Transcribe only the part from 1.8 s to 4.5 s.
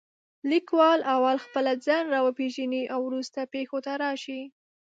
ځان را وپېژنې او وروسته پېښو ته راشي.